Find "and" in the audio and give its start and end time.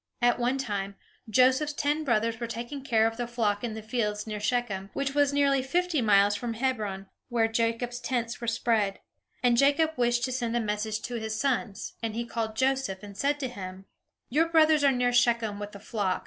9.43-9.57, 12.01-12.15, 13.03-13.15